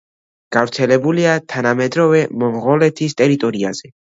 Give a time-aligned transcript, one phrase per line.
[0.55, 3.97] გავრცელებულია თანამედროვე მონღოლეთის ტერიტორიაზე.